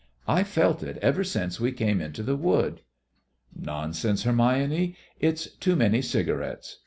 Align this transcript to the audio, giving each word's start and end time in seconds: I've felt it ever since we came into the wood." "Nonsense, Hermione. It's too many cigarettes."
I've 0.27 0.47
felt 0.47 0.81
it 0.81 0.97
ever 0.97 1.23
since 1.23 1.59
we 1.59 1.71
came 1.71 2.01
into 2.01 2.23
the 2.23 2.35
wood." 2.35 2.81
"Nonsense, 3.55 4.23
Hermione. 4.23 4.95
It's 5.19 5.45
too 5.51 5.75
many 5.75 6.01
cigarettes." 6.01 6.79